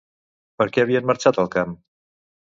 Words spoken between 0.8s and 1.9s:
havien marxat al camp?